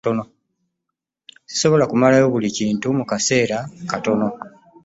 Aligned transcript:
Ssisobola 1.43 1.85
kumalayo 1.87 2.25
buli 2.33 2.49
kimu 2.55 2.89
mu 2.99 3.05
kaseera 3.11 3.57
katono. 3.91 4.27